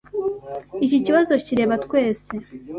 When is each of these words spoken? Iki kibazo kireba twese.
Iki 0.85 0.97
kibazo 1.05 1.33
kireba 1.45 1.75
twese. 1.85 2.31